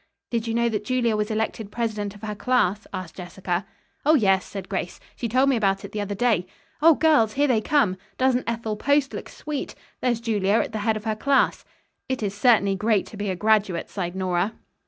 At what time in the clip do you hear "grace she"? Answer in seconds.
4.67-5.29